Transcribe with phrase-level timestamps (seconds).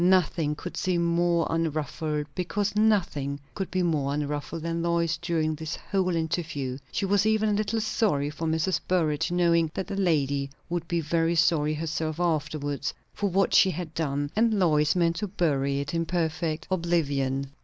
[0.03, 5.75] Nothing could seem more unruffled, because nothing could be more unruffled, than Lois during this
[5.75, 8.79] whole interview; she was even a little sorry for Mrs.
[8.87, 13.93] Burrage, knowing that the lady would be very sorry herself afterwards for what she had
[13.93, 17.51] done; and Lois meant to bury it in perfect oblivion.